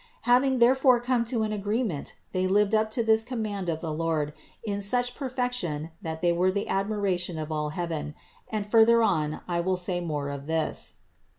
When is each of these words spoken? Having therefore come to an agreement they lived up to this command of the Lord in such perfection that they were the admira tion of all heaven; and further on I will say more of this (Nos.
Having 0.23 0.57
therefore 0.57 0.99
come 0.99 1.23
to 1.25 1.43
an 1.43 1.53
agreement 1.53 2.15
they 2.31 2.47
lived 2.47 2.73
up 2.73 2.89
to 2.89 3.03
this 3.03 3.23
command 3.23 3.69
of 3.69 3.81
the 3.81 3.93
Lord 3.93 4.33
in 4.63 4.81
such 4.81 5.13
perfection 5.13 5.91
that 6.01 6.23
they 6.23 6.33
were 6.33 6.51
the 6.51 6.65
admira 6.65 7.19
tion 7.19 7.37
of 7.37 7.51
all 7.51 7.69
heaven; 7.69 8.15
and 8.47 8.65
further 8.65 9.03
on 9.03 9.41
I 9.47 9.59
will 9.59 9.77
say 9.77 10.01
more 10.01 10.29
of 10.29 10.47
this 10.47 10.95
(Nos. 10.95 10.99